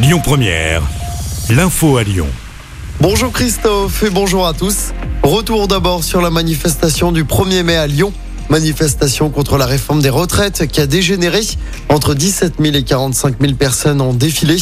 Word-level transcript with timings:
Lyon 0.00 0.20
Première, 0.22 0.80
l'info 1.50 1.96
à 1.96 2.04
Lyon. 2.04 2.28
Bonjour 3.00 3.32
Christophe 3.32 4.04
et 4.04 4.10
bonjour 4.10 4.46
à 4.46 4.54
tous. 4.54 4.92
Retour 5.24 5.66
d'abord 5.66 6.04
sur 6.04 6.20
la 6.22 6.30
manifestation 6.30 7.10
du 7.10 7.24
1er 7.24 7.64
mai 7.64 7.74
à 7.74 7.88
Lyon. 7.88 8.12
Manifestation 8.48 9.28
contre 9.28 9.58
la 9.58 9.66
réforme 9.66 10.00
des 10.00 10.08
retraites 10.08 10.68
qui 10.68 10.80
a 10.80 10.86
dégénéré. 10.86 11.40
Entre 11.88 12.14
17 12.14 12.54
000 12.60 12.76
et 12.76 12.84
45 12.84 13.40
000 13.40 13.54
personnes 13.54 14.00
ont 14.00 14.14
défilé. 14.14 14.58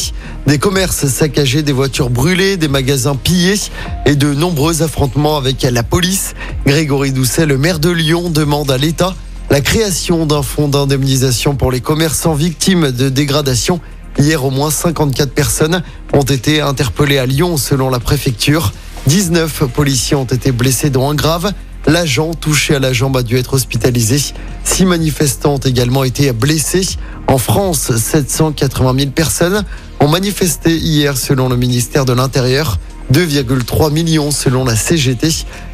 Des 0.47 0.57
commerces 0.57 1.05
saccagés, 1.05 1.61
des 1.61 1.71
voitures 1.71 2.09
brûlées, 2.09 2.57
des 2.57 2.67
magasins 2.67 3.15
pillés 3.15 3.61
et 4.07 4.15
de 4.15 4.33
nombreux 4.33 4.81
affrontements 4.81 5.37
avec 5.37 5.61
la 5.61 5.83
police. 5.83 6.33
Grégory 6.65 7.11
Doucet, 7.11 7.45
le 7.45 7.59
maire 7.59 7.77
de 7.77 7.91
Lyon, 7.91 8.31
demande 8.31 8.71
à 8.71 8.79
l'État 8.79 9.13
la 9.51 9.61
création 9.61 10.25
d'un 10.25 10.41
fonds 10.41 10.67
d'indemnisation 10.67 11.55
pour 11.55 11.71
les 11.71 11.79
commerçants 11.79 12.33
victimes 12.33 12.91
de 12.91 13.07
dégradation 13.07 13.79
Hier, 14.19 14.43
au 14.43 14.49
moins 14.49 14.71
54 14.71 15.31
personnes 15.31 15.83
ont 16.13 16.21
été 16.21 16.61
interpellées 16.61 17.19
à 17.19 17.25
Lyon 17.25 17.57
selon 17.57 17.89
la 17.89 17.99
préfecture. 17.99 18.73
19 19.05 19.65
policiers 19.67 20.15
ont 20.15 20.25
été 20.25 20.51
blessés, 20.51 20.89
dont 20.89 21.09
un 21.09 21.15
grave. 21.15 21.53
L'agent 21.85 22.33
touché 22.33 22.75
à 22.75 22.79
la 22.79 22.91
jambe 22.91 23.15
a 23.15 23.23
dû 23.23 23.37
être 23.37 23.53
hospitalisé. 23.53 24.19
Six 24.63 24.85
manifestants 24.85 25.53
ont 25.53 25.59
également 25.59 26.03
été 26.03 26.33
blessés. 26.33 26.85
En 27.27 27.37
France, 27.37 27.95
780 27.95 28.95
000 28.99 29.11
personnes 29.11 29.63
ont 30.01 30.09
manifesté 30.09 30.75
hier 30.75 31.15
selon 31.15 31.47
le 31.47 31.55
ministère 31.55 32.03
de 32.03 32.11
l'Intérieur. 32.11 32.79
2,3 33.13 33.93
millions 33.93 34.31
selon 34.31 34.65
la 34.65 34.75
CGT. 34.75 35.29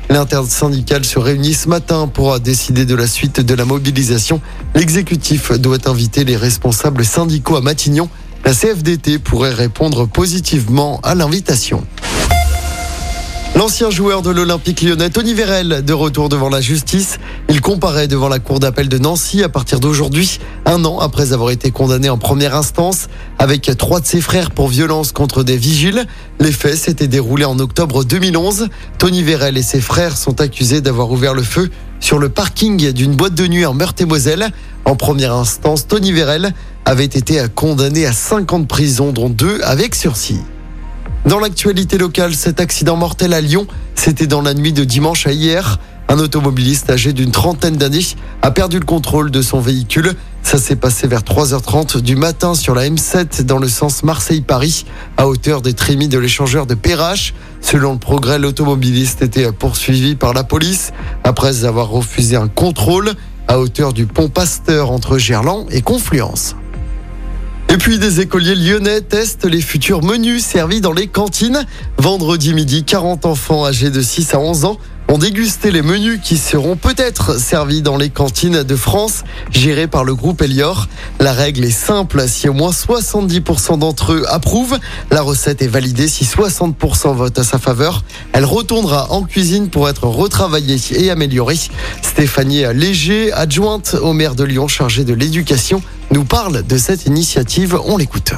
L'intersyndicale 0.10 1.06
se 1.06 1.18
réunit 1.18 1.54
ce 1.54 1.68
matin 1.68 2.08
pour 2.08 2.40
décider 2.40 2.86
de 2.86 2.94
la 2.94 3.08
suite 3.08 3.40
de 3.40 3.56
la 3.56 3.66
mobilisation. 3.66 4.42
L'exécutif 4.76 5.52
doit 5.54 5.90
inviter 5.90 6.26
les 6.26 6.36
responsables 6.36 7.06
syndicaux 7.06 7.56
à 7.56 7.62
Matignon 7.62 8.10
la 8.46 8.54
CFDT 8.54 9.20
pourrait 9.20 9.54
répondre 9.54 10.08
positivement 10.08 11.00
à 11.04 11.16
l'invitation. 11.16 11.84
L'ancien 13.56 13.92
joueur 13.92 14.24
de 14.24 14.32
l'Olympique 14.32 14.82
lyonnais, 14.82 15.12
Tony 15.12 15.34
Vérel, 15.34 15.86
de 15.86 15.94
retour 15.94 16.28
devant 16.28 16.50
la 16.50 16.60
justice. 16.60 17.20
Il 17.50 17.62
comparaît 17.62 18.08
devant 18.08 18.28
la 18.28 18.40
cour 18.40 18.60
d'appel 18.60 18.90
de 18.90 18.98
Nancy 18.98 19.44
à 19.44 19.50
partir 19.50 19.80
d'aujourd'hui, 19.80 20.40
un 20.66 20.84
an 20.86 21.00
après 21.00 21.34
avoir 21.34 21.52
été 21.52 21.70
condamné 21.70 22.10
en 22.10 22.18
première 22.18 22.56
instance, 22.56 23.08
avec 23.38 23.72
trois 23.78 24.00
de 24.00 24.08
ses 24.08 24.22
frères 24.22 24.50
pour 24.52 24.68
violence 24.68 25.12
contre 25.12 25.44
des 25.44 25.56
vigiles. 25.56 26.06
Les 26.40 26.52
faits 26.52 26.78
s'étaient 26.78 27.08
déroulés 27.08 27.46
en 27.46 27.60
octobre 27.60 28.04
2011. 28.04 28.70
Tony 28.98 29.22
Vérel 29.22 29.56
et 29.56 29.64
ses 29.64 29.82
frères 29.82 30.18
sont 30.18 30.42
accusés 30.42 30.82
d'avoir 30.82 31.12
ouvert 31.12 31.36
le 31.36 31.44
feu 31.44 31.70
sur 32.00 32.18
le 32.18 32.30
parking 32.30 32.92
d'une 32.92 33.16
boîte 33.16 33.36
de 33.36 33.48
nuit 33.48 33.66
en 33.66 33.76
Meurthe-et-Moselle. 33.76 34.50
En 34.84 34.96
première 34.96 35.34
instance, 35.34 35.88
Tony 35.88 36.12
Vérel 36.12 36.54
avait 36.86 37.06
été 37.06 37.42
condamné 37.56 38.06
à 38.06 38.14
5 38.14 38.54
ans 38.54 38.60
de 38.60 38.66
prison, 38.66 39.12
dont 39.12 39.30
deux 39.30 39.60
avec 39.64 39.96
sursis. 39.96 40.42
Dans 41.26 41.40
l'actualité 41.40 41.98
locale, 41.98 42.36
cet 42.36 42.60
accident 42.60 42.98
mortel 42.98 43.34
à 43.34 43.40
Lyon, 43.40 43.66
c'était 43.96 44.28
dans 44.28 44.42
la 44.42 44.54
nuit 44.54 44.74
de 44.74 44.84
dimanche 44.84 45.26
à 45.26 45.32
hier. 45.32 45.80
Un 46.10 46.20
automobiliste 46.20 46.90
âgé 46.90 47.14
d'une 47.14 47.32
trentaine 47.32 47.78
d'années 47.78 48.06
a 48.42 48.52
perdu 48.52 48.78
le 48.78 48.86
contrôle 48.86 49.32
de 49.32 49.42
son 49.42 49.62
véhicule. 49.62 50.16
Ça 50.44 50.58
s'est 50.58 50.76
passé 50.76 51.08
vers 51.08 51.22
3h30 51.22 52.02
du 52.02 52.18
matin 52.18 52.54
sur 52.56 52.76
la 52.76 52.90
M7 52.90 53.44
dans 53.44 53.58
le 53.58 53.70
sens 53.70 54.04
Marseille-Paris, 54.04 54.86
à 55.16 55.30
hauteur 55.30 55.62
des 55.62 55.74
trémies 55.74 56.10
de 56.10 56.20
l'échangeur 56.20 56.68
de 56.68 56.76
Perrache. 56.76 57.34
Selon 57.62 57.94
le 57.94 58.00
progrès, 58.00 58.38
l'automobiliste 58.38 59.22
était 59.22 59.50
poursuivi 59.54 60.16
par 60.16 60.34
la 60.34 60.44
police 60.44 60.92
après 61.24 61.64
avoir 61.64 61.88
refusé 61.90 62.36
un 62.36 62.50
contrôle 62.50 63.14
à 63.48 63.60
hauteur 63.60 63.94
du 63.94 64.06
pont 64.06 64.28
Pasteur 64.28 64.92
entre 64.92 65.18
Gerland 65.18 65.68
et 65.72 65.82
Confluence. 65.82 66.56
Et 67.74 67.78
puis 67.78 67.98
des 67.98 68.22
écoliers 68.22 68.54
lyonnais 68.54 69.02
testent 69.02 69.46
les 69.46 69.60
futurs 69.60 70.04
menus 70.04 70.46
servis 70.46 70.80
dans 70.80 70.94
les 70.94 71.08
cantines. 71.08 71.66
Vendredi 71.98 72.54
midi, 72.54 72.84
40 72.84 73.26
enfants 73.26 73.66
âgés 73.66 73.90
de 73.90 74.00
6 74.00 74.36
à 74.36 74.40
11 74.40 74.66
ans 74.66 74.78
ont 75.08 75.18
dégusté 75.18 75.72
les 75.72 75.82
menus 75.82 76.20
qui 76.22 76.38
seront 76.38 76.76
peut-être 76.76 77.40
servis 77.40 77.82
dans 77.82 77.98
les 77.98 78.10
cantines 78.10 78.64
de 78.64 78.76
France, 78.76 79.24
gérées 79.52 79.88
par 79.88 80.04
le 80.04 80.16
groupe 80.16 80.42
Elior. 80.42 80.88
La 81.20 81.34
règle 81.34 81.66
est 81.66 81.72
simple, 81.72 82.28
si 82.28 82.50
au 82.50 82.54
moins 82.54 82.72
70% 82.72 83.80
d'entre 83.80 84.14
eux 84.14 84.24
approuvent, 84.28 84.78
la 85.12 85.22
recette 85.22 85.62
est 85.62 85.68
validée. 85.68 86.08
Si 86.08 86.24
60% 86.24 87.16
votent 87.16 87.40
à 87.40 87.44
sa 87.44 87.60
faveur, 87.60 88.04
elle 88.34 88.46
retournera 88.46 89.12
en 89.12 89.24
cuisine 89.24 89.70
pour 89.70 89.90
être 89.90 90.08
retravaillée 90.08 90.78
et 90.92 91.12
améliorée. 91.12 91.60
Stéphanie 92.02 92.64
Léger, 92.74 93.32
adjointe 93.34 93.96
au 94.02 94.14
maire 94.14 94.36
de 94.36 94.44
Lyon 94.44 94.68
chargée 94.68 95.04
de 95.04 95.14
l'éducation, 95.14 95.82
nous 96.12 96.26
parle 96.26 96.64
de 96.66 96.78
cette 96.78 97.06
initiative. 97.06 97.78
On 97.86 97.98
l'écoute. 97.98 98.34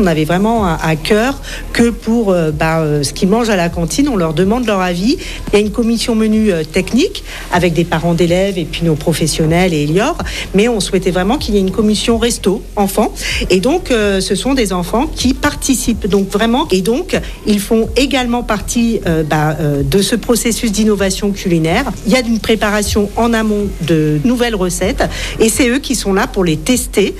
On 0.00 0.06
avait 0.06 0.24
vraiment 0.24 0.64
à 0.64 0.96
cœur 0.96 1.34
que 1.74 1.90
pour 1.90 2.30
euh, 2.30 2.50
bah, 2.52 2.78
euh, 2.78 3.02
ce 3.02 3.12
qu'ils 3.12 3.28
mangent 3.28 3.50
à 3.50 3.56
la 3.56 3.68
cantine, 3.68 4.08
on 4.08 4.16
leur 4.16 4.32
demande 4.32 4.66
leur 4.66 4.80
avis. 4.80 5.18
Il 5.48 5.52
y 5.52 5.56
a 5.56 5.58
une 5.60 5.70
commission 5.70 6.14
menu 6.14 6.50
euh, 6.50 6.64
technique 6.64 7.22
avec 7.52 7.74
des 7.74 7.84
parents 7.84 8.14
d'élèves 8.14 8.56
et 8.56 8.64
puis 8.64 8.82
nos 8.84 8.94
professionnels 8.94 9.74
et 9.74 9.82
Elior, 9.82 10.16
mais 10.54 10.68
on 10.68 10.80
souhaitait 10.80 11.10
vraiment 11.10 11.36
qu'il 11.36 11.54
y 11.54 11.58
ait 11.58 11.60
une 11.60 11.70
commission 11.70 12.16
resto 12.16 12.62
enfants. 12.76 13.12
Et 13.50 13.60
donc, 13.60 13.88
ce 13.90 14.34
sont 14.34 14.54
des 14.54 14.72
enfants 14.72 15.06
qui 15.06 15.34
participent 15.34 16.06
donc 16.06 16.30
vraiment. 16.30 16.66
Et 16.70 16.80
donc, 16.80 17.18
ils 17.46 17.60
font 17.60 17.88
également 17.96 18.42
partie 18.42 19.00
bah, 19.28 19.56
de 19.82 20.02
ce 20.02 20.16
processus 20.16 20.72
d'innovation 20.72 21.32
culinaire. 21.32 21.90
Il 22.06 22.12
y 22.12 22.16
a 22.16 22.20
une 22.20 22.38
préparation 22.38 23.10
en 23.16 23.32
amont 23.32 23.68
de 23.82 24.20
nouvelles 24.24 24.54
recettes 24.54 25.02
et 25.40 25.48
c'est 25.48 25.68
eux 25.68 25.78
qui 25.78 25.94
sont 25.94 26.12
là 26.12 26.26
pour 26.26 26.44
les 26.44 26.56
tester, 26.56 27.14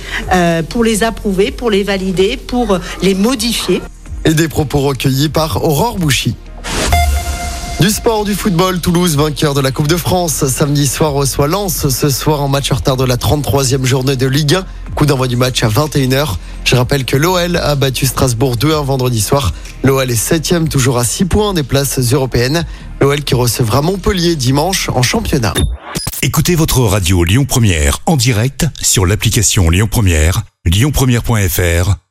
pour 0.68 0.84
les 0.84 1.02
approuver, 1.02 1.50
pour 1.50 1.70
les 1.70 1.82
valider, 1.82 2.38
pour 2.70 2.78
les 3.02 3.14
modifier. 3.14 3.82
Et 4.24 4.34
des 4.34 4.46
propos 4.46 4.80
recueillis 4.80 5.28
par 5.28 5.64
Aurore 5.64 5.98
Bouchy. 5.98 6.36
Du 7.80 7.90
sport, 7.90 8.24
du 8.24 8.34
football, 8.34 8.80
Toulouse, 8.80 9.16
vainqueur 9.16 9.54
de 9.54 9.60
la 9.60 9.72
Coupe 9.72 9.88
de 9.88 9.96
France. 9.96 10.46
Samedi 10.46 10.86
soir 10.86 11.12
reçoit 11.12 11.48
Lens. 11.48 11.88
Ce 11.88 12.10
soir, 12.10 12.42
en 12.42 12.48
match 12.48 12.70
en 12.70 12.76
retard 12.76 12.96
de 12.96 13.04
la 13.04 13.16
33e 13.16 13.84
journée 13.84 14.14
de 14.14 14.26
Ligue 14.26 14.54
1. 14.54 14.64
Coup 14.94 15.06
d'envoi 15.06 15.26
du 15.26 15.36
match 15.36 15.64
à 15.64 15.68
21h. 15.68 16.36
Je 16.64 16.76
rappelle 16.76 17.04
que 17.04 17.16
l'OL 17.16 17.56
a 17.56 17.74
battu 17.74 18.06
Strasbourg 18.06 18.56
2-1 18.56 18.84
vendredi 18.84 19.20
soir. 19.20 19.52
L'OL 19.82 20.08
est 20.08 20.14
7 20.14 20.68
toujours 20.68 20.98
à 20.98 21.04
6 21.04 21.24
points 21.24 21.54
des 21.54 21.64
places 21.64 21.98
européennes. 22.12 22.64
L'OL 23.00 23.24
qui 23.24 23.34
recevra 23.34 23.82
Montpellier 23.82 24.36
dimanche 24.36 24.90
en 24.90 25.02
championnat. 25.02 25.54
Écoutez 26.22 26.54
votre 26.54 26.80
radio 26.82 27.24
Lyon 27.24 27.46
Première 27.46 27.98
en 28.06 28.16
direct 28.16 28.66
sur 28.80 29.06
l'application 29.06 29.70
Lyon 29.70 29.88
Première, 29.90 30.42
lyonpremière.fr 30.66 32.09